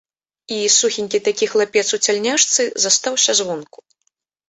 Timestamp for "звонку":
3.45-3.79